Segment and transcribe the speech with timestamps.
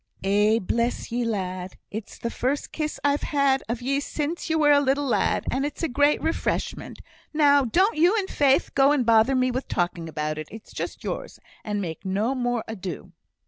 [0.23, 1.77] "Eh, bless ye, lad!
[1.91, 5.63] It's the first kiss I've had of ye sin' ye were a little lad, and
[5.63, 7.01] it's a great refreshment.
[7.35, 10.47] Now don't you and Faith go and bother me with talking about it.
[10.49, 13.11] It's just yours, and make no more ado."